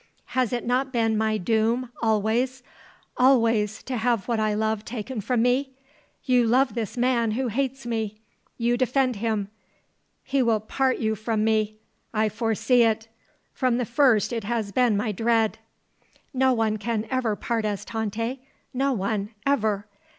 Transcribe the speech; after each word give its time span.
"Has 0.33 0.51
it 0.51 0.65
not 0.65 0.91
been 0.91 1.15
my 1.15 1.37
doom, 1.37 1.91
always 2.01 2.63
always 3.17 3.83
to 3.83 3.97
have 3.97 4.27
what 4.27 4.39
I 4.39 4.55
love 4.55 4.83
taken 4.83 5.21
from 5.21 5.43
me! 5.43 5.73
You 6.25 6.47
love 6.47 6.73
this 6.73 6.97
man 6.97 7.33
who 7.33 7.49
hates 7.49 7.85
me! 7.85 8.17
You 8.57 8.77
defend 8.77 9.17
him! 9.17 9.49
He 10.23 10.41
will 10.41 10.59
part 10.59 10.97
you 10.97 11.13
from 11.13 11.43
me! 11.43 11.75
I 12.15 12.29
foresee 12.29 12.81
it! 12.81 13.09
From 13.53 13.77
the 13.77 13.85
first 13.85 14.33
it 14.33 14.43
has 14.45 14.71
been 14.71 14.97
my 14.97 15.11
dread!" 15.11 15.59
"No 16.33 16.51
one 16.51 16.77
can 16.77 17.05
ever 17.11 17.35
part 17.35 17.63
us, 17.63 17.85
Tante. 17.85 18.39
No 18.73 18.93
one. 18.93 19.29
Ever." 19.45 19.85